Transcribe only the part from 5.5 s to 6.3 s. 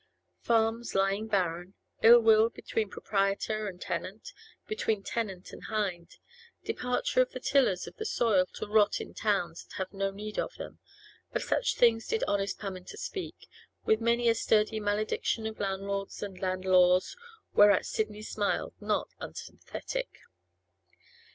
and hind,